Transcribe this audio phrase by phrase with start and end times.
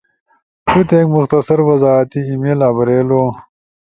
[0.67, 3.23] تو تے ایک مختصر وضاحتی ای میل آبریلو،